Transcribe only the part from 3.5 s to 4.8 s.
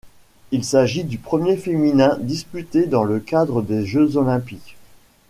des Jeux olympiques.